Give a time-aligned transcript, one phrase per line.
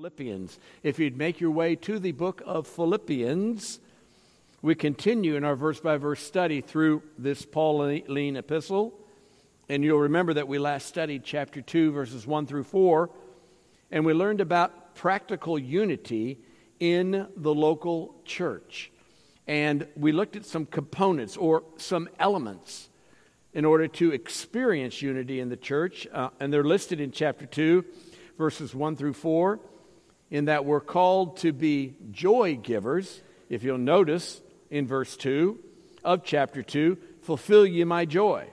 [0.00, 0.58] Philippians.
[0.82, 3.80] If you'd make your way to the book of Philippians,
[4.62, 8.94] we continue in our verse by verse study through this Pauline epistle.
[9.68, 13.10] And you'll remember that we last studied chapter 2, verses 1 through 4,
[13.90, 16.38] and we learned about practical unity
[16.78, 18.90] in the local church.
[19.46, 22.88] And we looked at some components or some elements
[23.52, 27.84] in order to experience unity in the church, uh, and they're listed in chapter 2,
[28.38, 29.60] verses 1 through 4
[30.30, 33.22] in that we're called to be joy givers.
[33.48, 34.40] If you'll notice
[34.70, 35.58] in verse 2
[36.04, 38.48] of chapter 2, fulfill ye my joy.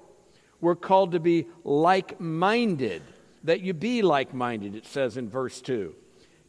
[0.59, 3.03] We're called to be like minded,
[3.43, 5.93] that you be like minded, it says in verse 2.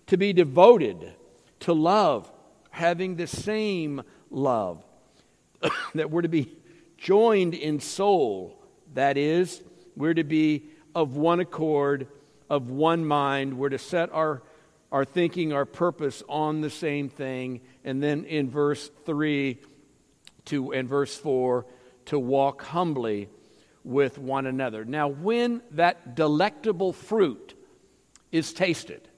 [0.06, 1.12] To be devoted,
[1.60, 2.30] to love,
[2.70, 4.83] having the same love.
[5.95, 6.56] that we're to be
[6.97, 8.58] joined in soul,
[8.95, 9.62] that is,
[9.95, 10.64] we're to be
[10.95, 12.06] of one accord,
[12.48, 13.58] of one mind.
[13.58, 14.42] We're to set our
[14.91, 17.60] our thinking, our purpose on the same thing.
[17.84, 19.58] And then in verse 3
[20.47, 21.67] to, and verse 4,
[22.06, 23.28] to walk humbly
[23.84, 24.84] with one another.
[24.84, 27.55] Now, when that delectable fruit
[28.33, 29.08] is tasted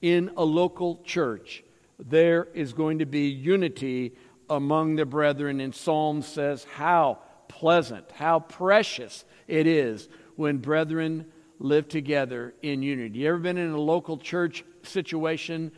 [0.00, 1.64] in a local church,
[1.98, 4.14] there is going to be unity
[4.48, 5.60] among the brethren.
[5.60, 11.26] And Psalm says, How pleasant, how precious it is when brethren
[11.58, 13.20] live together in unity.
[13.20, 15.72] You ever been in a local church situation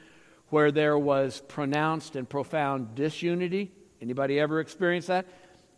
[0.48, 3.72] where there was pronounced and profound disunity?
[4.00, 5.27] Anybody ever experienced that?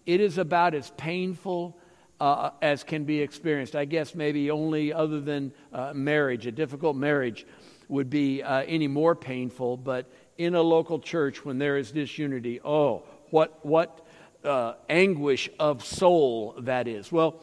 [0.06, 1.78] It is about as painful
[2.20, 3.74] uh, as can be experienced.
[3.74, 7.46] I guess maybe only other than uh, marriage, a difficult marriage
[7.88, 9.76] would be uh, any more painful.
[9.76, 14.06] But in a local church, when there is disunity, oh, what what
[14.44, 17.12] uh, anguish of soul that is.
[17.12, 17.40] Well,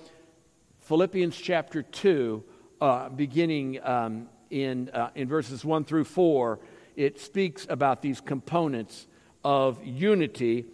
[0.80, 2.44] Philippians chapter two,
[2.82, 6.59] uh, beginning um, in, uh, in verses 1 through 4,
[6.95, 9.08] it speaks about these components
[9.44, 10.66] of unity,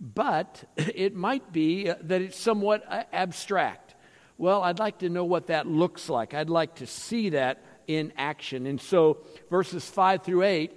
[0.00, 3.94] but it might be uh, that it's somewhat uh, abstract.
[4.38, 6.34] Well, I'd like to know what that looks like.
[6.34, 8.66] I'd like to see that in action.
[8.66, 9.18] And so,
[9.50, 10.72] verses 5 through 8,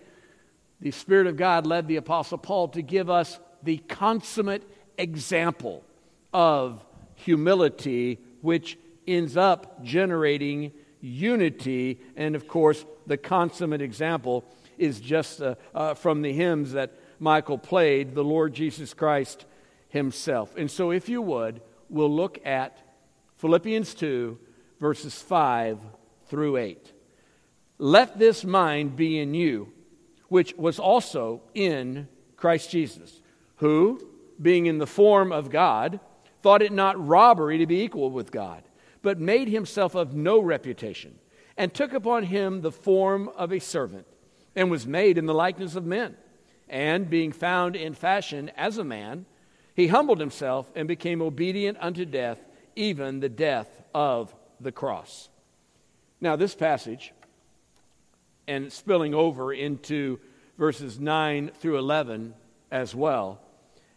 [0.80, 4.64] the Spirit of God led the Apostle Paul to give us the consummate
[4.98, 5.84] example
[6.34, 6.84] of
[7.16, 8.78] humility, which
[9.08, 10.72] ends up generating
[11.02, 12.00] unity.
[12.16, 14.46] And of course, the consummate example
[14.78, 19.46] is just uh, uh, from the hymns that Michael played, the Lord Jesus Christ
[19.90, 20.56] himself.
[20.56, 22.78] And so, if you would, we'll look at
[23.38, 24.38] Philippians 2,
[24.80, 25.80] verses 5
[26.28, 26.94] through 8.
[27.78, 29.74] Let this mind be in you,
[30.28, 33.22] which was also in Christ Jesus,
[33.58, 34.06] who,
[34.42, 36.00] being in the form of God,
[36.42, 38.64] thought it not robbery to be equal with God
[39.02, 41.18] but made himself of no reputation,
[41.58, 44.08] and took upon him the form of a servant,
[44.56, 46.16] and was made in the likeness of men.
[46.68, 49.26] And being found in fashion as a man,
[49.76, 52.40] he humbled himself and became obedient unto death,
[52.76, 55.30] even the death of the cross.
[56.22, 57.14] Now, this passage,
[58.48, 60.20] and spilling over into
[60.58, 62.34] verses 9 through 11
[62.72, 63.40] as well,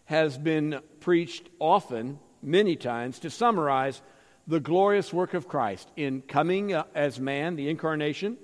[0.04, 4.00] has been preached often, many times, to summarize
[4.47, 8.36] the glorious work of Christ in coming uh, as man, the incarnation,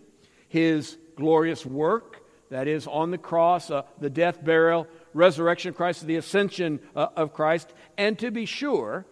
[0.48, 6.06] his glorious work, that is, on the cross, uh, the death, burial, resurrection of Christ,
[6.06, 7.72] the ascension uh, of Christ.
[7.98, 9.04] And to be sure,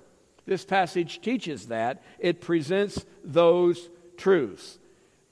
[0.46, 4.78] this passage teaches that, it presents those truths.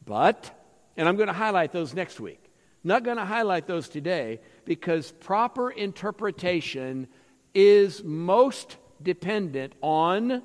[0.05, 0.51] But,
[0.97, 2.45] and I'm going to highlight those next week,
[2.83, 7.09] not going to highlight those today because proper interpretation
[7.55, 10.43] is most dependent on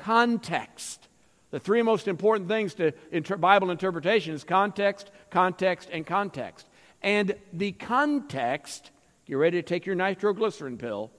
[0.00, 1.08] context.
[1.50, 6.66] The three most important things to inter- Bible interpretation is context, context, and context.
[7.02, 8.90] And the context,
[9.26, 11.10] you're ready to take your nitroglycerin pill,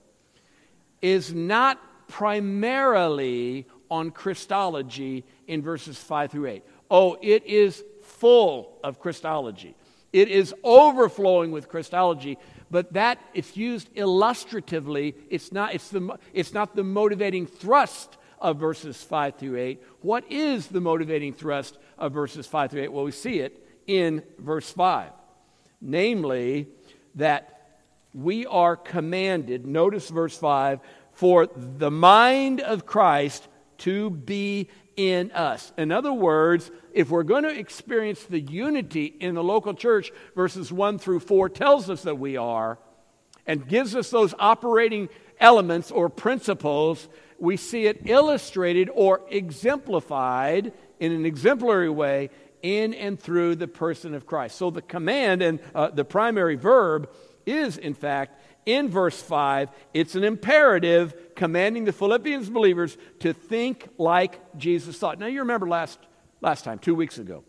[1.00, 1.78] is not
[2.08, 6.62] primarily on Christology in verses 5 through 8.
[6.90, 9.74] Oh, it is full of Christology.
[10.12, 12.38] It is overflowing with Christology,
[12.70, 15.14] but that it's used illustratively.
[15.30, 19.82] It's not, it's, the, it's not the motivating thrust of verses 5 through 8.
[20.02, 22.92] What is the motivating thrust of verses 5 through 8?
[22.92, 25.10] Well, we see it in verse 5.
[25.80, 26.68] Namely,
[27.14, 27.70] that
[28.12, 30.80] we are commanded, notice verse 5,
[31.12, 33.48] for the mind of Christ
[33.78, 35.72] to be in us.
[35.78, 40.70] In other words, if we're going to experience the unity in the local church, verses
[40.70, 42.78] 1 through 4 tells us that we are,
[43.46, 45.08] and gives us those operating
[45.42, 47.08] elements or principles
[47.42, 52.30] we see it illustrated or exemplified in an exemplary way
[52.62, 54.56] in and through the person of Christ.
[54.56, 57.10] So the command and uh, the primary verb
[57.44, 63.88] is, in fact, in verse 5, it's an imperative commanding the Philippians believers to think
[63.98, 65.18] like Jesus thought.
[65.18, 65.98] Now, you remember last,
[66.40, 67.42] last time, two weeks ago,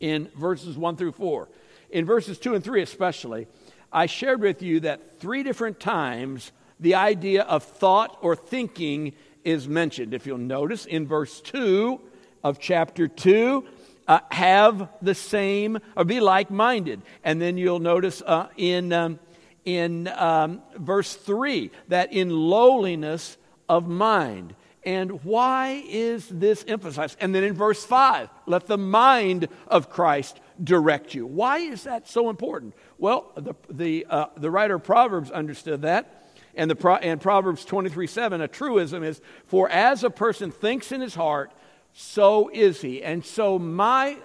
[0.00, 1.50] in verses 1 through 4.
[1.90, 3.46] In verses 2 and 3, especially,
[3.92, 6.50] I shared with you that three different times
[6.82, 9.14] the idea of thought or thinking
[9.44, 10.12] is mentioned.
[10.12, 12.00] If you'll notice in verse 2
[12.44, 13.64] of chapter 2,
[14.08, 17.00] uh, have the same or be like minded.
[17.24, 19.20] And then you'll notice uh, in, um,
[19.64, 23.36] in um, verse 3 that in lowliness
[23.68, 24.54] of mind.
[24.84, 27.16] And why is this emphasized?
[27.20, 31.24] And then in verse 5, let the mind of Christ direct you.
[31.24, 32.74] Why is that so important?
[32.98, 36.21] Well, the, the, uh, the writer of Proverbs understood that.
[36.54, 41.00] And, the, and Proverbs 23 7, a truism is, For as a person thinks in
[41.00, 41.52] his heart,
[41.92, 43.02] so is he.
[43.02, 44.16] And so my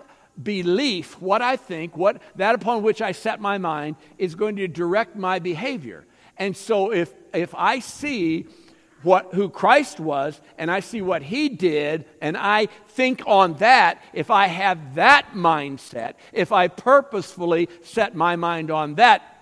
[0.42, 4.68] belief, what I think, what, that upon which I set my mind, is going to
[4.68, 6.06] direct my behavior.
[6.38, 8.48] And so if, if I see
[9.04, 14.02] what, who Christ was and I see what he did and I think on that,
[14.14, 19.34] if I have that mindset, if I purposefully set my mind on that,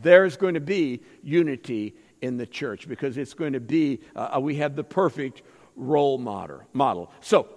[0.00, 1.94] there's going to be unity
[2.24, 5.42] in the church because it's going to be, uh, we have the perfect
[5.76, 7.12] role model.
[7.20, 7.48] So,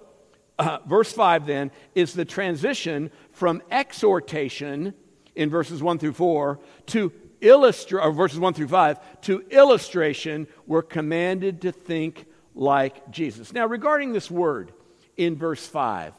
[0.58, 4.94] uh, verse 5 then is the transition from exhortation
[5.34, 10.82] in verses 1 through 4 to illustrate, or verses 1 through 5, to illustration, we're
[10.82, 13.52] commanded to think like Jesus.
[13.52, 14.72] Now, regarding this word
[15.16, 16.12] in verse 5,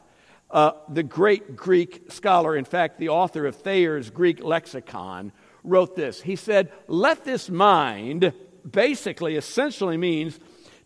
[0.51, 6.21] uh, the great Greek scholar, in fact, the author of Thayer's Greek lexicon, wrote this.
[6.21, 8.33] He said, Let this mind
[8.69, 10.39] basically, essentially means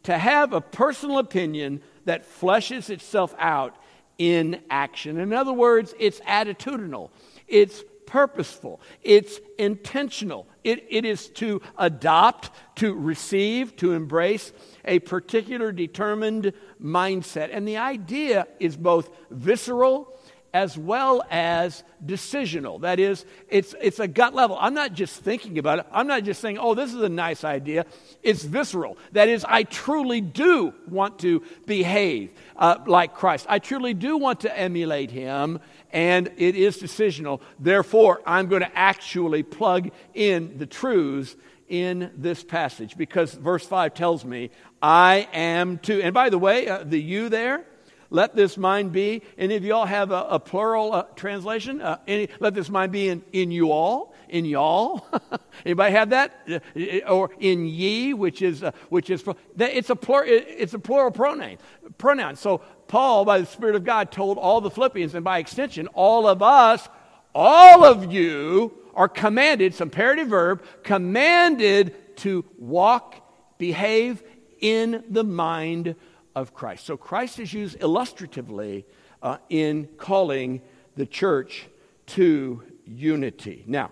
[0.03, 3.75] to have a personal opinion that fleshes itself out
[4.17, 5.19] in action.
[5.19, 7.09] In other words, it's attitudinal,
[7.47, 10.47] it's purposeful, it's intentional.
[10.63, 14.53] It, it is to adopt, to receive, to embrace
[14.85, 17.49] a particular determined mindset.
[17.51, 20.13] And the idea is both visceral
[20.53, 22.81] as well as decisional.
[22.81, 24.55] That is, it's, it's a gut level.
[24.59, 25.88] I'm not just thinking about it.
[25.91, 27.88] I'm not just saying, oh, this is a nice idea.
[28.21, 28.97] It's visceral.
[29.13, 33.47] That is, I truly do want to behave uh, like Christ.
[33.50, 35.59] I truly do want to emulate him,
[35.91, 37.41] and it is decisional.
[37.59, 41.35] Therefore, I'm going to actually plug in the truths
[41.67, 44.51] in this passage because verse 5 tells me,
[44.83, 46.01] I am too.
[46.03, 47.65] And by the way, uh, the you there,
[48.13, 49.24] let this mind be.
[49.39, 51.81] Any of y'all have a, a plural uh, translation?
[51.81, 55.07] Uh, any, let this mind be in, in you all, in y'all.
[55.65, 56.48] Anybody have that?
[56.48, 59.24] Uh, or in ye, which is uh, which is
[59.57, 59.98] it's a.
[60.25, 61.57] It's a plural pronoun.
[61.98, 62.36] Pronoun.
[62.36, 66.27] So Paul, by the Spirit of God, told all the Philippians, and by extension, all
[66.27, 66.88] of us,
[67.33, 69.66] all of you are commanded.
[69.66, 70.63] It's imperative verb.
[70.83, 73.16] Commanded to walk,
[73.57, 74.21] behave
[74.62, 75.95] in the mind
[76.35, 76.85] of Christ.
[76.85, 78.85] So Christ is used illustratively
[79.21, 80.62] uh, in calling
[80.95, 81.68] the church
[82.06, 83.63] to unity.
[83.68, 83.91] Now,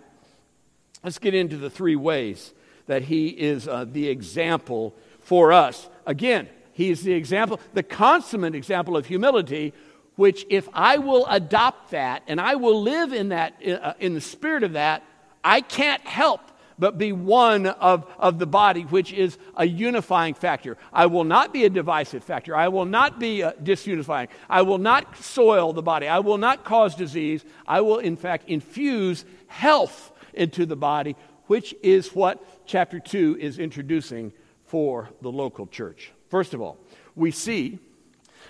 [1.04, 2.54] let's get into the three ways
[2.88, 5.90] that he is uh, the example for us.
[6.06, 9.74] Again, he is the example, the consummate example of humility,
[10.16, 14.22] which if I will adopt that and I will live in that, uh, in the
[14.22, 15.04] spirit of that,
[15.44, 16.51] I can't help
[16.82, 20.80] but be one of, of the body, which is a unifying factor.
[20.92, 22.56] I will not be a divisive factor.
[22.56, 24.30] I will not be uh, disunifying.
[24.50, 26.08] I will not soil the body.
[26.08, 27.46] I will not cause disease.
[27.68, 33.60] I will, in fact, infuse health into the body, which is what chapter 2 is
[33.60, 34.34] introducing
[34.66, 36.12] for the local church.
[36.30, 36.80] First of all,
[37.16, 37.78] we see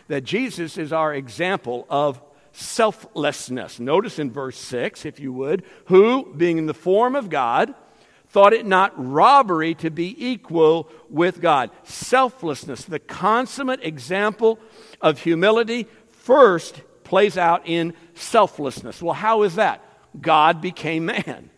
[0.07, 2.21] that Jesus is our example of
[2.53, 3.77] selflessness.
[3.77, 7.75] Notice in verse 6, if you would, who, being in the form of God,
[8.31, 11.69] thought it not robbery to be equal with God.
[11.83, 14.57] Selflessness, the consummate example
[15.01, 19.01] of humility, first plays out in selflessness.
[19.01, 19.83] Well, how is that?
[20.19, 21.49] God became man.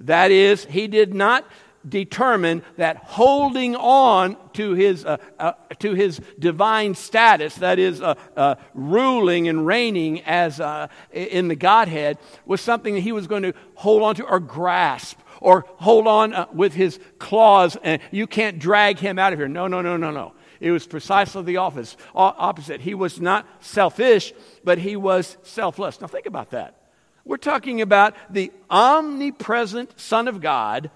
[0.00, 1.46] That is, he did not
[1.88, 8.14] determine that holding on to his, uh, uh, to his divine status, that is, uh,
[8.36, 13.42] uh ruling and reigning as uh, in the Godhead, was something that he was going
[13.42, 18.26] to hold on to or grasp or hold on uh, with his claws and you
[18.26, 19.48] can't drag him out of here.
[19.48, 20.32] No, no, no, no, no.
[20.60, 22.80] It was precisely the office, opposite.
[22.80, 26.00] He was not selfish, but he was selfless.
[26.00, 26.80] Now, think about that.
[27.24, 30.90] We're talking about the omnipresent Son of God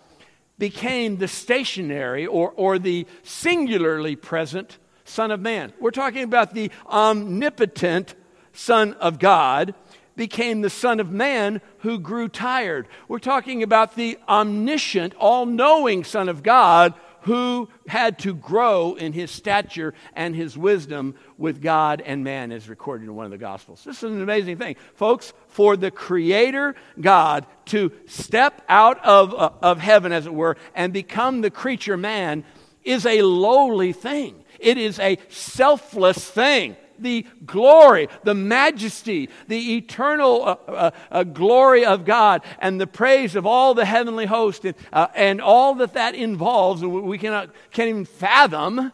[0.58, 5.72] became the stationary or, or the singularly present Son of Man.
[5.80, 8.14] We're talking about the omnipotent
[8.52, 9.74] Son of God
[10.16, 12.88] became the Son of Man who grew tired.
[13.06, 19.12] We're talking about the omniscient, all knowing Son of God who had to grow in
[19.12, 23.38] his stature and his wisdom with God and man, as recorded in one of the
[23.38, 23.82] Gospels.
[23.84, 24.76] This is an amazing thing.
[24.94, 30.56] Folks, for the Creator God to step out of, uh, of heaven, as it were,
[30.74, 32.44] and become the creature man
[32.84, 34.44] is a lowly thing.
[34.58, 41.84] It is a selfless thing the glory, the majesty, the eternal uh, uh, uh, glory
[41.84, 45.94] of God, and the praise of all the heavenly host, and, uh, and all that
[45.94, 48.92] that involves, we cannot, can't even fathom,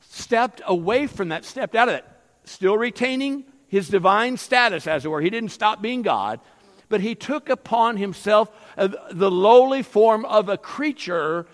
[0.00, 2.04] stepped away from that, stepped out of it,
[2.44, 5.20] still retaining his divine status, as it were.
[5.20, 6.40] He didn't stop being God,
[6.88, 11.46] but he took upon himself uh, the lowly form of a creature,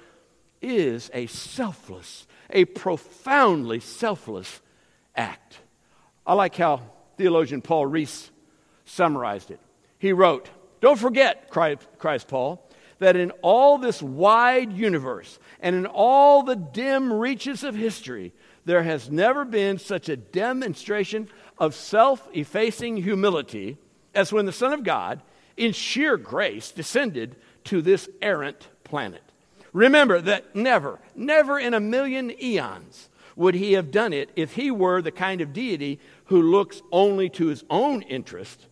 [0.62, 4.60] is a selfless, a profoundly selfless
[5.16, 5.58] act.
[6.26, 6.82] I like how
[7.16, 8.30] theologian Paul Rees
[8.84, 9.60] summarized it.
[9.98, 10.50] He wrote,
[10.80, 17.12] Don't forget, cries Paul, that in all this wide universe and in all the dim
[17.12, 18.32] reaches of history,
[18.64, 23.76] there has never been such a demonstration of self effacing humility
[24.14, 25.22] as when the Son of God,
[25.56, 29.22] in sheer grace, descended to this errant planet.
[29.72, 34.70] Remember that never, never in a million eons would he have done it if he
[34.70, 38.66] were the kind of deity who looks only to his own interest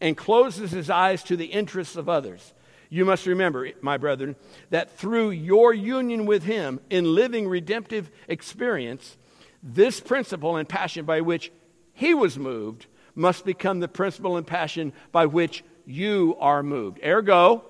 [0.00, 2.52] and closes his eyes to the interests of others?
[2.90, 4.36] You must remember, my brethren,
[4.70, 9.16] that through your union with him in living redemptive experience,
[9.62, 11.50] this principle and passion by which
[11.92, 17.00] he was moved must become the principle and passion by which you are moved.
[17.04, 17.64] Ergo,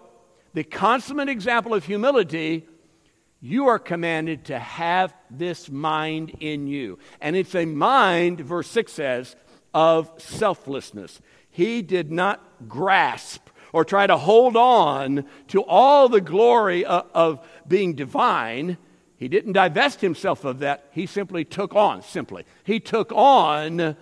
[0.53, 2.67] the consummate example of humility
[3.45, 6.99] you are commanded to have this mind in you.
[7.21, 9.37] And it's a mind, verse 6 says,
[9.75, 11.21] of selflessness.
[11.51, 17.47] He did not grasp or try to hold on to all the glory of, of
[17.69, 18.79] being divine.
[19.19, 20.89] He didn't divest himself of that.
[20.93, 22.47] He simply took on, simply.
[22.65, 23.95] He took on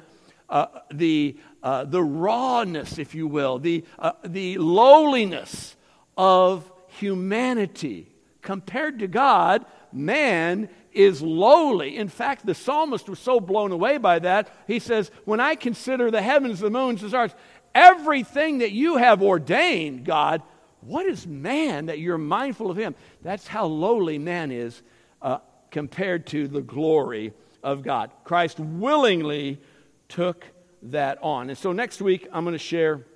[0.49, 5.75] uh, the, uh, the rawness, if you will, the, uh, the lowliness
[6.17, 8.12] of humanity
[8.43, 11.97] compared to God, man is lowly.
[11.97, 16.11] In fact, the psalmist was so blown away by that, he says, When I consider
[16.11, 17.33] the heavens, the moons, the stars,
[17.75, 20.43] everything that you have ordained, God,
[20.81, 22.95] what is man that you're mindful of him?
[23.23, 24.83] That's how lowly man is
[25.23, 25.39] uh,
[25.71, 27.33] compared to the glory
[27.63, 28.11] of God.
[28.25, 29.61] Christ willingly
[30.09, 30.45] took
[30.83, 31.49] that on.
[31.49, 33.07] And so next week, I'm going to share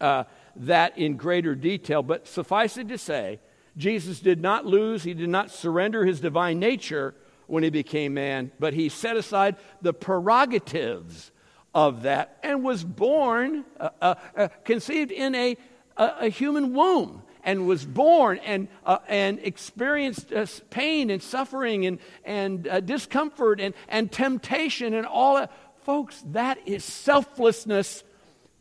[0.00, 0.24] uh,
[0.56, 3.38] that in greater detail, but suffice it to say,
[3.80, 7.14] Jesus did not lose, he did not surrender his divine nature
[7.46, 11.32] when he became man, but he set aside the prerogatives
[11.74, 15.56] of that and was born, uh, uh, uh, conceived in a,
[15.96, 21.98] a, human womb and was born and, uh, and experienced uh, pain and suffering and,
[22.24, 25.50] and uh, discomfort and, and temptation and all that.
[25.84, 28.04] Folks, that is selflessness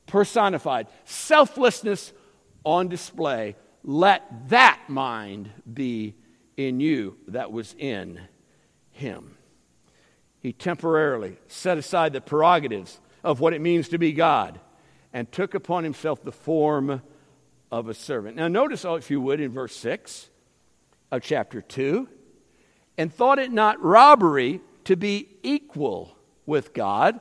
[0.08, 2.14] personified, selflessness
[2.64, 6.16] on display let that mind be
[6.58, 8.20] in you that was in
[8.92, 9.38] him.
[10.42, 14.60] He temporarily set aside the prerogatives of what it means to be God
[15.14, 17.02] and took upon himself the form
[17.72, 18.38] of a servant.
[18.38, 20.30] Now, notice, oh, if you would, in verse 6
[21.12, 22.08] of chapter 2
[22.98, 27.20] and thought it not robbery to be equal with God.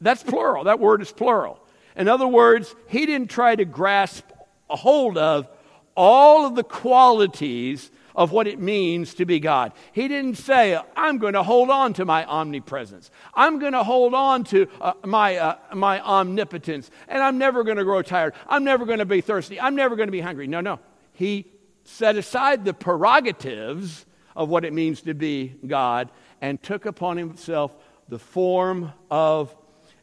[0.00, 0.64] That's plural.
[0.64, 1.60] That word is plural.
[1.94, 4.24] In other words, he didn't try to grasp
[4.68, 5.48] a hold of
[5.96, 9.72] all of the qualities of what it means to be God.
[9.92, 13.10] He didn't say, I'm going to hold on to my omnipresence.
[13.34, 16.90] I'm going to hold on to uh, my, uh, my omnipotence.
[17.08, 18.34] And I'm never going to grow tired.
[18.48, 19.60] I'm never going to be thirsty.
[19.60, 20.46] I'm never going to be hungry.
[20.46, 20.78] No, no.
[21.14, 21.46] He
[21.84, 24.06] set aside the prerogatives
[24.36, 27.72] of what it means to be God and took upon himself
[28.08, 29.54] the form of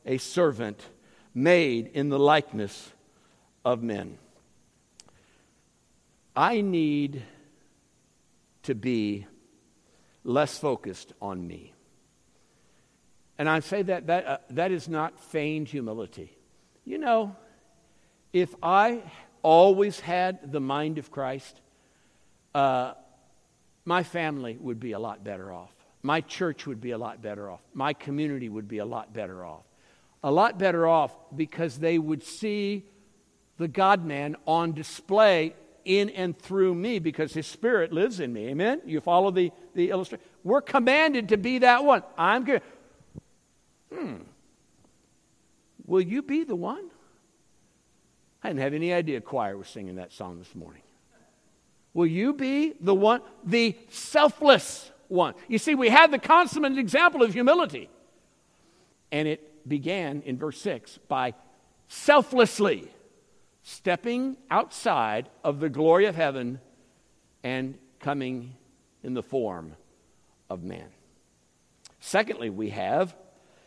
[0.05, 0.81] a servant
[1.33, 2.91] made in the likeness
[3.63, 4.17] of men.
[6.39, 7.21] I need
[8.63, 9.27] to be
[10.23, 11.73] less focused on me.
[13.37, 16.31] And I say that that, uh, that is not feigned humility.
[16.85, 17.35] You know,
[18.31, 19.03] if I
[19.41, 21.59] always had the mind of Christ,
[22.55, 22.93] uh,
[23.83, 25.75] my family would be a lot better off.
[26.03, 27.59] My church would be a lot better off.
[27.73, 29.65] My community would be a lot better off.
[30.23, 32.85] A lot better off because they would see
[33.57, 35.53] the God man on display
[35.89, 38.49] in and through me because his spirit lives in me.
[38.49, 38.79] Amen?
[38.85, 40.23] You follow the, the illustration?
[40.43, 42.03] We're commanded to be that one.
[42.15, 42.61] I'm good.
[43.91, 44.17] Hmm.
[45.87, 46.91] Will you be the one?
[48.43, 50.83] I didn't have any idea choir was singing that song this morning.
[51.95, 55.33] Will you be the one, the selfless one?
[55.47, 57.89] You see, we had the consummate example of humility.
[59.11, 61.33] And it began in verse 6 by
[61.87, 62.91] selflessly
[63.69, 66.59] stepping outside of the glory of heaven
[67.43, 68.55] and coming
[69.03, 69.75] in the form
[70.49, 70.87] of man.
[71.99, 73.15] Secondly, we have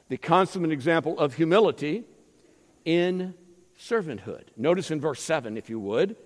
[0.08, 2.02] the consummate example of humility
[2.84, 3.32] in
[3.78, 4.42] servanthood.
[4.56, 6.16] Notice in verse 7, if you would.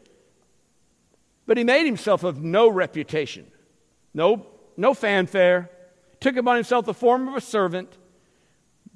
[1.47, 3.47] But he made himself of no reputation,
[4.15, 4.47] no,
[4.79, 5.71] no fanfare,
[6.19, 7.99] took upon himself the form of a servant,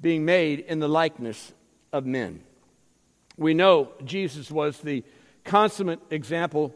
[0.01, 1.53] being made in the likeness
[1.93, 2.41] of men.
[3.37, 5.03] We know Jesus was the
[5.43, 6.75] consummate example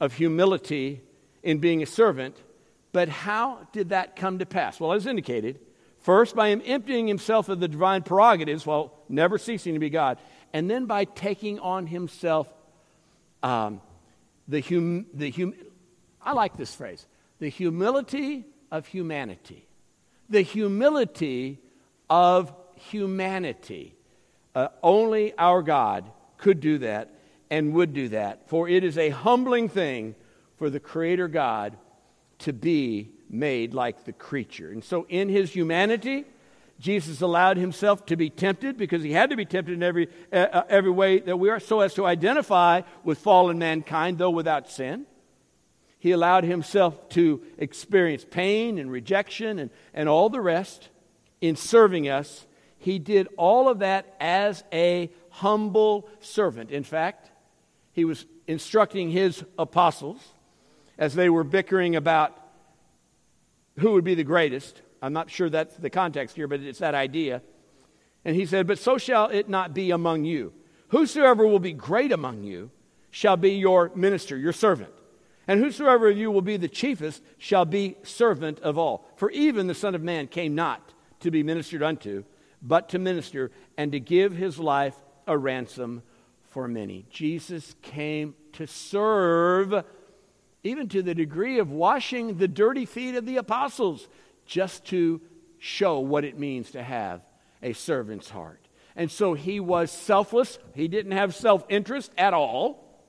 [0.00, 1.00] of humility
[1.42, 2.36] in being a servant,
[2.92, 4.80] but how did that come to pass?
[4.80, 5.60] Well, as indicated,
[6.00, 10.18] first by him emptying himself of the divine prerogatives while never ceasing to be God,
[10.52, 12.48] and then by taking on himself
[13.42, 13.80] um,
[14.48, 15.54] the, hum, the hum,
[16.22, 17.06] I like this phrase,
[17.38, 19.66] the humility of humanity.
[20.30, 21.58] The humility
[22.08, 23.94] of humanity.
[24.54, 27.10] Uh, only our God could do that
[27.50, 30.14] and would do that, for it is a humbling thing
[30.56, 31.76] for the Creator God
[32.40, 34.70] to be made like the creature.
[34.70, 36.24] And so, in his humanity,
[36.78, 40.36] Jesus allowed himself to be tempted because he had to be tempted in every, uh,
[40.36, 44.68] uh, every way that we are, so as to identify with fallen mankind, though without
[44.70, 45.06] sin.
[45.98, 50.90] He allowed himself to experience pain and rejection and, and all the rest
[51.40, 52.46] in serving us
[52.84, 56.70] he did all of that as a humble servant.
[56.70, 57.30] In fact,
[57.92, 60.20] he was instructing his apostles
[60.98, 62.38] as they were bickering about
[63.78, 64.82] who would be the greatest.
[65.00, 67.40] I'm not sure that's the context here, but it's that idea.
[68.22, 70.52] And he said, But so shall it not be among you.
[70.88, 72.70] Whosoever will be great among you
[73.10, 74.92] shall be your minister, your servant.
[75.48, 79.08] And whosoever of you will be the chiefest shall be servant of all.
[79.16, 82.24] For even the Son of Man came not to be ministered unto,
[82.64, 84.96] but to minister and to give his life
[85.26, 86.02] a ransom
[86.50, 87.04] for many.
[87.10, 89.84] Jesus came to serve,
[90.62, 94.08] even to the degree of washing the dirty feet of the apostles,
[94.46, 95.20] just to
[95.58, 97.20] show what it means to have
[97.62, 98.60] a servant's heart.
[98.96, 100.58] And so he was selfless.
[100.74, 103.02] He didn't have self interest at all,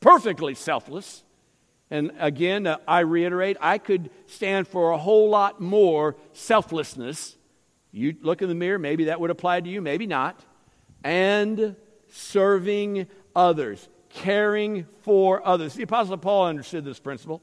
[0.00, 1.22] perfectly selfless.
[1.90, 7.37] And again, uh, I reiterate, I could stand for a whole lot more selflessness
[7.98, 10.40] you look in the mirror, maybe that would apply to you, maybe not.
[11.04, 11.76] And
[12.10, 15.74] serving others, caring for others.
[15.74, 17.42] The Apostle Paul understood this principle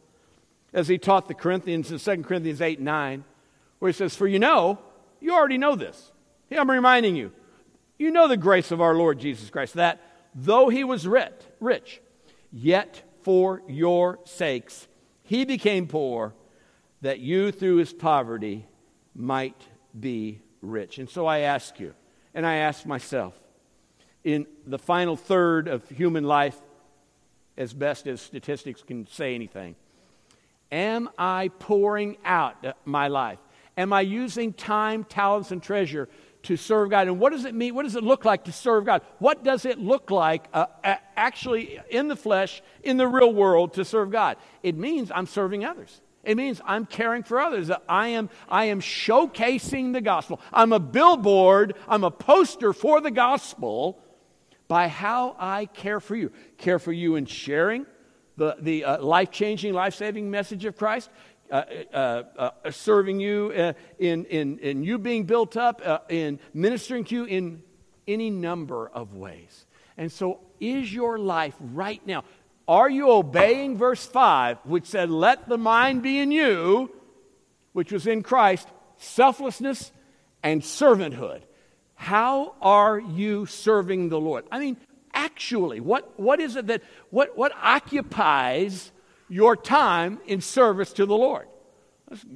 [0.73, 3.23] as he taught the Corinthians in 2 Corinthians 8 and 9,
[3.79, 4.79] where he says, For you know,
[5.19, 6.11] you already know this.
[6.51, 7.31] I'm reminding you,
[7.97, 10.01] you know the grace of our Lord Jesus Christ, that
[10.33, 12.01] though he was rich, rich,
[12.51, 14.87] yet for your sakes
[15.23, 16.33] he became poor,
[17.01, 18.67] that you through his poverty
[19.15, 19.59] might
[19.97, 20.97] be rich.
[20.97, 21.93] And so I ask you,
[22.33, 23.33] and I ask myself,
[24.23, 26.57] in the final third of human life,
[27.57, 29.75] as best as statistics can say anything,
[30.71, 33.39] am I pouring out my life?
[33.77, 36.09] Am I using time, talents, and treasure
[36.43, 37.07] to serve God?
[37.07, 37.75] And what does it mean?
[37.75, 39.01] What does it look like to serve God?
[39.19, 40.67] What does it look like uh,
[41.15, 44.37] actually in the flesh, in the real world, to serve God?
[44.63, 46.01] It means I'm serving others.
[46.25, 47.71] It means I'm caring for others.
[47.87, 50.41] I am, I am showcasing the gospel.
[50.51, 54.01] I'm a billboard, I'm a poster for the gospel
[54.67, 56.31] by how I care for you.
[56.57, 57.85] Care for you in sharing
[58.37, 61.09] the, the uh, life changing, life saving message of Christ.
[61.51, 66.39] Uh, uh, uh, serving you uh, in, in, in you being built up, uh, in
[66.55, 67.61] ministering to you in
[68.07, 69.67] any number of ways.
[69.95, 72.23] And so, is your life right now?
[72.67, 76.91] Are you obeying verse 5, which said, Let the mind be in you,
[77.73, 79.91] which was in Christ, selflessness
[80.41, 81.41] and servanthood?
[81.93, 84.45] How are you serving the Lord?
[84.51, 84.77] I mean,
[85.13, 88.91] actually, what, what is it that, what, what occupies
[89.29, 91.47] your time in service to the Lord?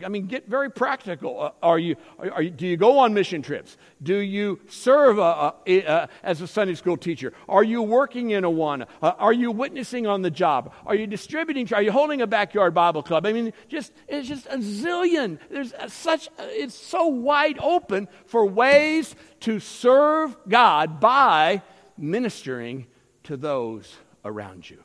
[0.03, 1.41] I mean, get very practical.
[1.41, 3.77] Uh, are you, are, you, do you go on mission trips?
[4.01, 7.33] Do you serve uh, uh, uh, as a Sunday school teacher?
[7.47, 8.87] Are you working in Awana?
[9.01, 10.73] Uh, are you witnessing on the job?
[10.85, 11.71] Are you distributing?
[11.73, 13.25] Are you holding a backyard Bible club?
[13.25, 15.39] I mean, just it's just a zillion.
[15.49, 21.61] There's such it's so wide open for ways to serve God by
[21.97, 22.87] ministering
[23.23, 24.83] to those around you.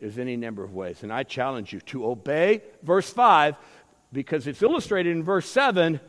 [0.00, 1.02] There's any number of ways.
[1.02, 3.56] And I challenge you to obey verse 5
[4.12, 6.00] because it's illustrated in verse 7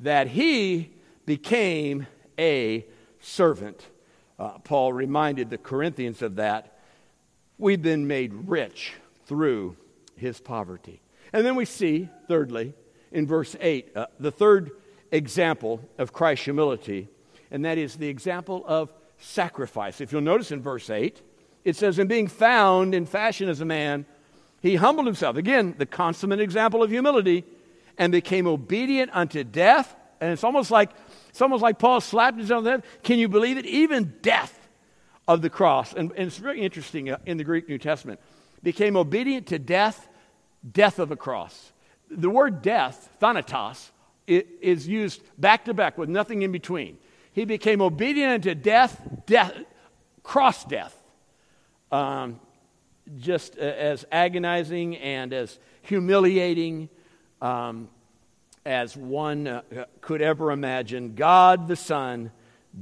[0.00, 0.92] that he
[1.24, 2.06] became
[2.38, 2.86] a
[3.20, 3.88] servant
[4.38, 6.78] uh, Paul reminded the Corinthians of that.
[7.58, 8.94] We've been made rich
[9.26, 9.76] through
[10.16, 11.00] his poverty.
[11.32, 12.74] And then we see, thirdly,
[13.10, 14.70] in verse 8, uh, the third
[15.10, 17.08] example of Christ's humility,
[17.50, 20.00] and that is the example of sacrifice.
[20.00, 21.20] If you'll notice in verse 8,
[21.68, 24.06] it says, In being found in fashion as a man,
[24.60, 25.36] he humbled himself.
[25.36, 27.44] Again, the consummate example of humility,
[27.96, 29.94] and became obedient unto death.
[30.20, 30.90] And it's almost like
[31.28, 32.84] it's almost like Paul slapped himself on the head.
[33.02, 33.66] Can you believe it?
[33.66, 34.68] Even death
[35.28, 35.92] of the cross.
[35.92, 38.18] And, and it's very interesting uh, in the Greek New Testament.
[38.62, 40.08] Became obedient to death,
[40.68, 41.72] death of a cross.
[42.10, 43.92] The word death, thanatos,
[44.26, 46.98] is used back to back with nothing in between.
[47.32, 49.54] He became obedient unto death, death,
[50.22, 50.97] cross death.
[51.90, 52.40] Um,
[53.16, 56.88] just as agonizing and as humiliating
[57.40, 57.88] um,
[58.66, 59.62] as one uh,
[60.00, 61.14] could ever imagine.
[61.14, 62.30] God the Son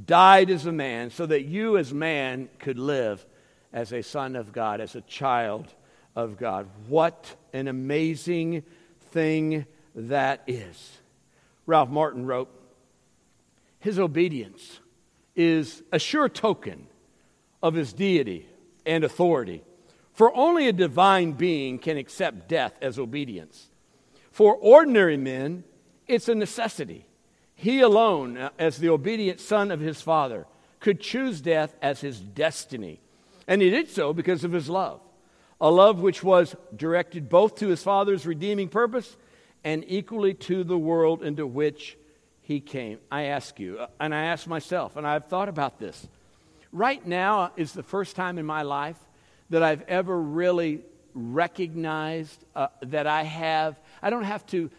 [0.04, 3.24] died as a man so that you, as man, could live
[3.72, 5.72] as a son of God, as a child
[6.14, 6.68] of God.
[6.88, 8.64] What an amazing
[9.10, 10.98] thing that is.
[11.66, 12.50] Ralph Martin wrote
[13.78, 14.80] His obedience
[15.34, 16.86] is a sure token
[17.62, 18.46] of his deity
[18.86, 19.62] and authority.
[20.12, 23.68] For only a divine being can accept death as obedience.
[24.30, 25.64] For ordinary men,
[26.06, 27.06] it's a necessity.
[27.54, 30.46] He alone, uh, as the obedient son of his father,
[30.80, 33.00] could choose death as his destiny.
[33.48, 35.00] And he did so because of his love.
[35.60, 39.16] A love which was directed both to his father's redeeming purpose
[39.64, 41.96] and equally to the world into which
[42.42, 42.98] he came.
[43.10, 46.06] I ask you, uh, and I ask myself, and I've thought about this.
[46.76, 48.98] Right now is the first time in my life
[49.48, 50.82] that I've ever really
[51.14, 54.70] recognized uh, that I have, I don't have to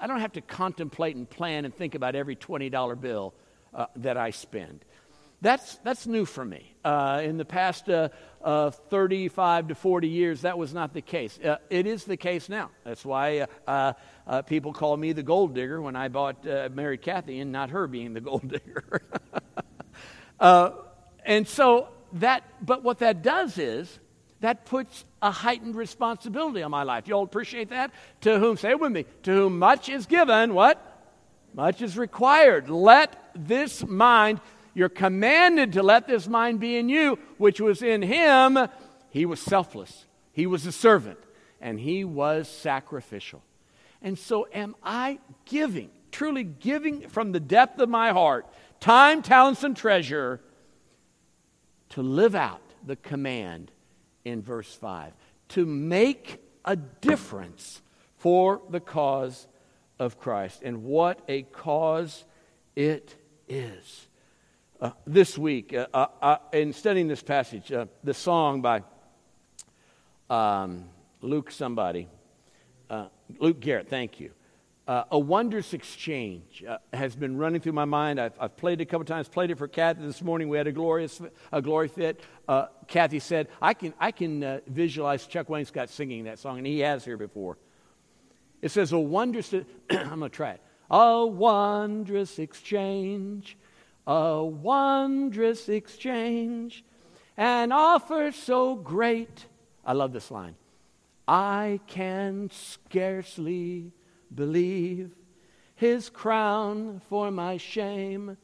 [0.00, 3.34] I don't have to contemplate and plan and think about every $20 bill
[3.74, 4.84] uh, that I spend.
[5.40, 6.72] That's, that's new for me.
[6.84, 8.10] Uh, in the past uh,
[8.40, 11.36] uh 35 to 40 years, that was not the case.
[11.36, 12.70] Uh, it is the case now.
[12.84, 13.94] That's why uh,
[14.42, 18.14] people call me the gold digger when I bought married Kathy and not her being
[18.14, 19.02] the gold digger.
[21.24, 23.98] and so that, but what that does is
[24.40, 27.06] that puts a heightened responsibility on my life.
[27.06, 27.92] You all appreciate that?
[28.22, 30.88] To whom, say it with me, to whom much is given, what?
[31.54, 32.68] Much is required.
[32.68, 34.40] Let this mind,
[34.74, 38.58] you're commanded to let this mind be in you, which was in him.
[39.10, 41.18] He was selfless, he was a servant,
[41.60, 43.42] and he was sacrificial.
[44.00, 48.46] And so, am I giving, truly giving from the depth of my heart,
[48.80, 50.40] time, talents, and treasure
[51.92, 53.70] to live out the command
[54.24, 55.12] in verse 5
[55.48, 57.82] to make a difference
[58.16, 59.46] for the cause
[59.98, 60.62] of Christ.
[60.64, 62.24] And what a cause
[62.74, 63.14] it
[63.48, 64.08] is.
[64.80, 68.82] Uh, this week, uh, uh, uh in studying this passage, uh, the song by
[70.30, 70.86] um,
[71.20, 72.08] Luke somebody,
[72.88, 73.06] uh,
[73.38, 74.32] Luke Garrett, thank you.
[74.88, 78.20] Uh, a wondrous exchange uh, has been running through my mind.
[78.20, 79.28] I've, I've, played it a couple times.
[79.28, 80.48] Played it for Kathy this morning.
[80.48, 82.20] We had a glorious, a glory fit.
[82.48, 86.66] Uh, Kathy said, "I can, I can uh, visualize Chuck Wainscott singing that song, and
[86.66, 87.58] he has here before."
[88.60, 89.54] It says, "A wondrous."
[89.90, 90.62] I'm to try it.
[90.90, 93.56] A wondrous exchange,
[94.04, 96.84] a wondrous exchange,
[97.36, 99.46] an offer so great.
[99.84, 100.56] I love this line.
[101.28, 103.92] I can scarcely
[104.34, 105.14] believe.
[105.74, 108.36] His crown for my shame,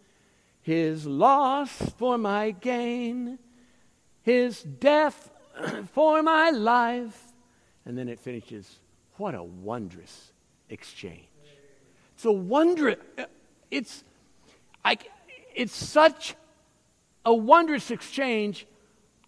[0.60, 3.38] his loss for my gain,
[4.22, 5.30] his death
[5.92, 7.32] for my life.
[7.86, 8.80] And then it finishes,
[9.16, 10.32] what a wondrous
[10.68, 11.28] exchange.
[12.14, 12.96] It's a wondrous,
[13.70, 14.02] it's,
[14.84, 14.98] I,
[15.54, 16.34] it's such
[17.24, 18.66] a wondrous exchange,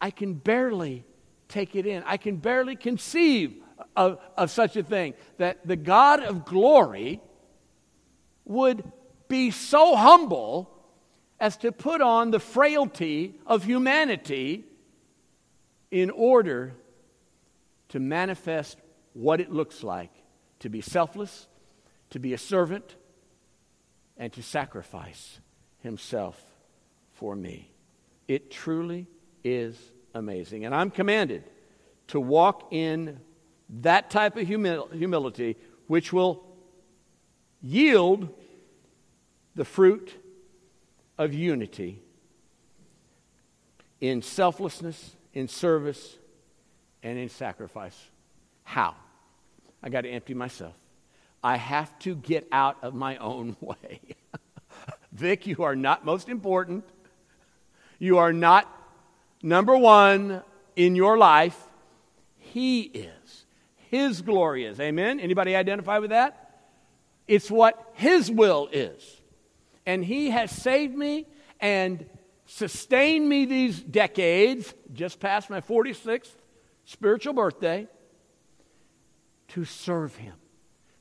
[0.01, 1.05] I can barely
[1.49, 2.03] take it in.
[2.05, 3.63] I can barely conceive
[3.97, 7.21] of, of such a thing that the God of glory
[8.45, 8.83] would
[9.29, 10.71] be so humble
[11.39, 14.65] as to put on the frailty of humanity
[15.91, 16.75] in order
[17.89, 18.79] to manifest
[19.15, 20.13] what it looks like
[20.61, 21.49] to be selfless,
[22.11, 22.97] to be a servant,
[24.17, 25.41] and to sacrifice
[25.79, 26.41] himself
[27.13, 27.71] for me.
[28.29, 29.07] It truly
[29.43, 29.77] is
[30.15, 30.65] amazing.
[30.65, 31.45] And I'm commanded
[32.09, 33.21] to walk in
[33.81, 35.57] that type of humil- humility,
[35.87, 36.45] which will
[37.63, 38.29] yield
[39.55, 40.15] the fruit
[41.19, 42.01] of unity
[44.01, 46.17] in selflessness, in service,
[47.03, 47.99] and in sacrifice.
[48.65, 48.95] How?
[49.83, 50.75] I got to empty myself.
[51.43, 54.01] I have to get out of my own way.
[55.13, 56.85] Vic, you are not most important.
[57.99, 58.69] You are not
[59.43, 60.43] number one
[60.77, 61.59] in your life.
[62.39, 63.40] He is.
[63.91, 64.79] His glory is.
[64.79, 65.19] Amen?
[65.19, 66.61] Anybody identify with that?
[67.27, 69.21] It's what His will is.
[69.85, 71.27] And He has saved me
[71.59, 72.07] and
[72.47, 76.31] sustained me these decades, just past my 46th
[76.85, 77.89] spiritual birthday,
[79.49, 80.35] to serve Him,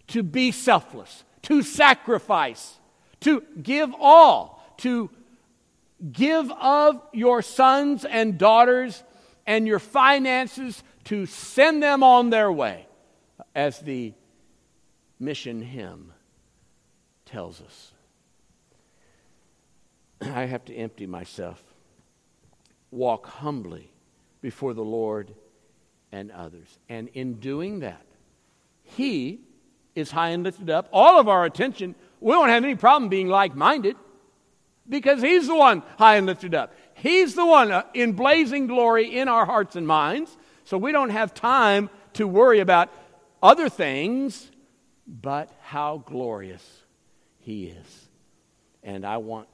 [0.08, 2.80] to be selfless, to sacrifice,
[3.20, 5.12] to give all, to
[6.12, 9.04] give of your sons and daughters
[9.46, 12.86] and your finances to send them on their way,
[13.56, 14.14] as the
[15.20, 16.14] mission hymn
[17.26, 17.92] tells us.
[20.22, 21.64] I have to empty myself,
[22.92, 23.92] walk humbly
[24.44, 25.34] before the Lord
[26.12, 26.78] and others.
[26.90, 28.06] And in doing that,
[28.84, 29.40] He
[29.96, 30.90] is high and lifted up.
[30.94, 33.96] All of our attention, we won't have any problem being like minded
[34.88, 36.76] because He's the one high and lifted up.
[36.94, 40.38] He's the one uh, in blazing glory in our hearts and minds.
[40.70, 42.92] So we don't have time to worry about
[43.42, 44.52] other things,
[45.08, 46.64] but how glorious
[47.40, 48.08] He is.
[48.84, 49.48] And I want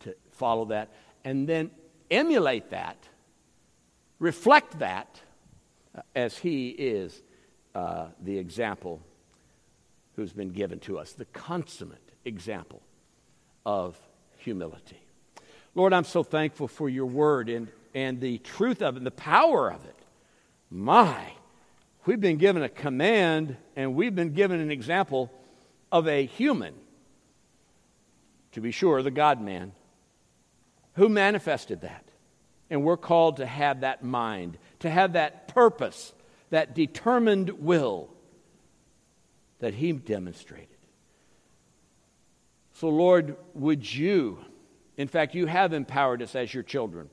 [0.00, 0.90] to follow that
[1.24, 1.70] and then
[2.10, 2.98] emulate that,
[4.18, 5.22] reflect that
[5.96, 7.22] uh, as He is
[7.74, 9.00] uh, the example
[10.16, 12.82] who's been given to us, the consummate example
[13.64, 13.98] of
[14.36, 15.00] humility.
[15.74, 19.10] Lord, I'm so thankful for your word and, and the truth of it and the
[19.10, 19.94] power of it.
[20.70, 21.32] My,
[22.04, 25.32] we've been given a command and we've been given an example
[25.90, 26.74] of a human,
[28.52, 29.72] to be sure, the God man,
[30.94, 32.04] who manifested that.
[32.70, 36.12] And we're called to have that mind, to have that purpose,
[36.50, 38.10] that determined will
[39.60, 40.68] that he demonstrated.
[42.74, 44.38] So, Lord, would you,
[44.96, 47.08] in fact, you have empowered us as your children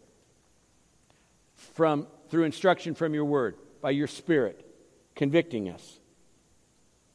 [1.55, 4.65] from, through instruction from your word, by your spirit,
[5.15, 5.99] convicting us,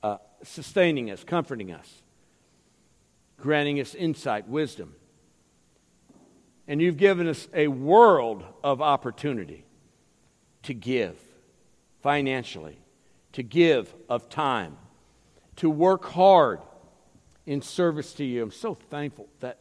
[0.02, 2.02] uh, sustaining us, comforting us,
[3.38, 4.94] granting us insight, wisdom.
[6.66, 9.64] And you've given us a world of opportunity
[10.62, 11.16] to give
[12.02, 12.78] financially,
[13.32, 14.76] to give of time
[15.60, 16.58] to work hard
[17.44, 18.42] in service to you.
[18.42, 19.58] I'm so thankful that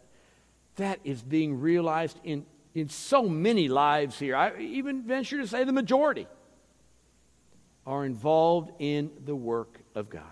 [0.77, 4.36] that is being realized in, in so many lives here.
[4.36, 6.27] I even venture to say the majority
[7.86, 10.23] are involved in the work of God.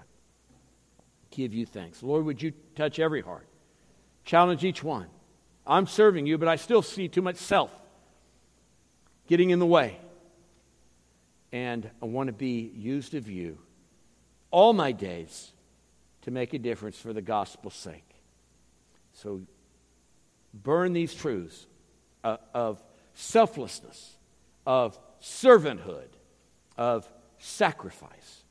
[1.31, 2.03] Give you thanks.
[2.03, 3.47] Lord, would you touch every heart?
[4.23, 5.07] Challenge each one.
[5.65, 7.71] I'm serving you, but I still see too much self
[9.27, 9.99] getting in the way.
[11.51, 13.57] And I want to be used of you
[14.51, 15.53] all my days
[16.23, 18.03] to make a difference for the gospel's sake.
[19.13, 19.41] So
[20.53, 21.66] burn these truths
[22.27, 24.17] uh, of selflessness,
[24.65, 26.09] of servanthood,
[26.77, 27.09] of
[27.39, 28.43] sacrifice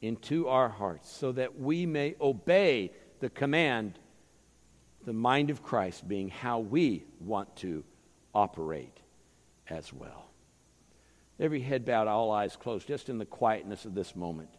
[0.00, 3.98] into our hearts so that we may obey the command,
[5.04, 7.84] the mind of Christ being how we want to
[8.34, 8.98] operate
[9.68, 10.26] as well.
[11.38, 14.50] Every head bowed, all eyes closed, just in the quietness of this moment.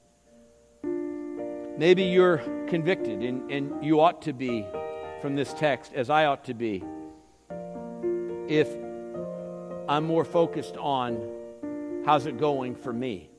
[1.77, 4.65] Maybe you're convicted and, and you ought to be
[5.21, 6.83] from this text, as I ought to be,
[8.53, 8.69] if
[9.87, 13.29] I'm more focused on how's it going for me?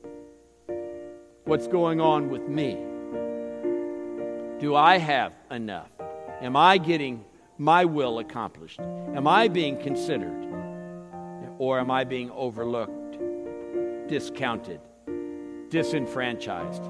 [1.45, 2.77] What's going on with me?
[4.59, 5.89] Do I have enough?
[6.41, 7.23] Am I getting
[7.57, 8.79] my will accomplished?
[8.79, 10.43] Am I being considered?
[11.59, 13.17] Or am I being overlooked,
[14.09, 14.81] discounted,
[15.69, 16.83] disenfranchised?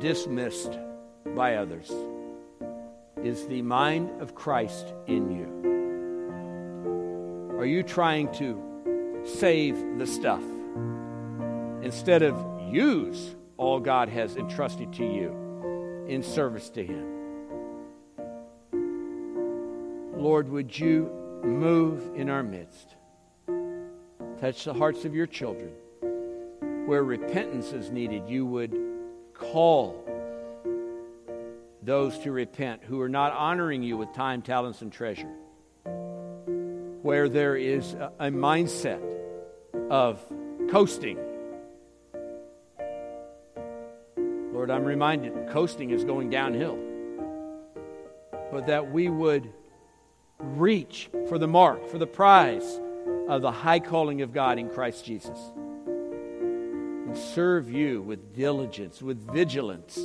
[0.00, 0.78] dismissed
[1.34, 1.90] by others
[3.24, 5.48] is the mind of Christ in you.
[7.58, 10.42] Are you trying to save the stuff
[11.82, 12.36] instead of
[12.70, 17.14] use all God has entrusted to you in service to Him?
[20.16, 21.10] Lord, would you
[21.42, 22.94] move in our midst?
[24.38, 25.72] Touch the hearts of your children.
[26.86, 28.78] Where repentance is needed, you would
[29.32, 30.04] call
[31.84, 35.32] those to repent who are not honoring you with time, talents, and treasure.
[37.02, 39.02] Where there is a, mindset
[39.90, 40.24] of
[40.70, 41.18] coasting.
[44.52, 46.78] Lord, I'm reminded coasting is going downhill.
[48.50, 49.52] But that we would
[50.38, 52.80] reach for the mark, for the prize
[53.28, 55.38] of the high calling of God in Christ Jesus
[55.86, 59.98] And serve you with diligence, with vigilance,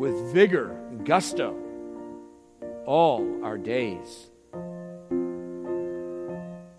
[0.00, 1.54] with vigor, gusto,
[2.86, 4.30] all our days.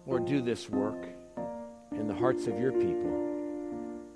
[0.07, 1.05] Lord, do this work
[1.91, 3.13] in the hearts of your people,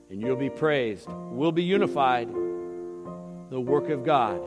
[0.09, 1.07] and you'll be praised.
[1.07, 2.29] We'll be unified.
[3.51, 4.41] The work of God